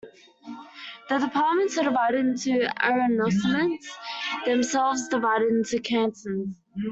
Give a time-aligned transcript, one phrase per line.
[1.09, 3.87] The departments are divided into arrondissements,
[4.47, 6.57] themselves divided into cantons.